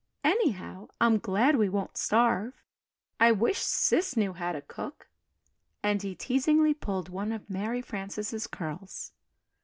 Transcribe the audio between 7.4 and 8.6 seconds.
Mary Frances'